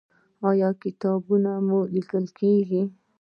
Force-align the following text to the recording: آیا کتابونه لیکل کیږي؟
آیا 0.49 0.69
کتابونه 0.83 1.51
لیکل 1.93 2.25
کیږي؟ 2.37 2.81